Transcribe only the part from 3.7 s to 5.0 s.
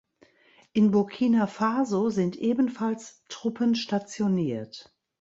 stationiert.